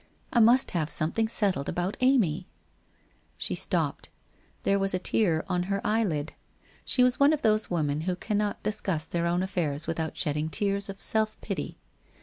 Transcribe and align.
I 0.33 0.39
must 0.39 0.71
have 0.71 0.89
something 0.89 1.27
settled 1.27 1.69
about 1.69 1.95
Amy!' 2.01 2.47
She 3.37 3.53
stopped. 3.53 4.09
There 4.63 4.79
was 4.79 4.95
a 4.95 4.97
tear 4.97 5.45
on 5.47 5.61
her 5.69 5.79
eyelid; 5.85 6.33
she 6.83 7.03
was 7.03 7.19
one 7.19 7.33
of 7.33 7.43
those 7.43 7.69
women 7.69 8.01
who 8.01 8.15
cannot 8.15 8.63
discuss 8.63 9.05
their 9.05 9.27
own 9.27 9.43
affairs 9.43 9.85
without 9.85 10.17
shedding 10.17 10.49
tears 10.49 10.89
of 10.89 10.99
self 11.03 11.39
pity. 11.41 11.77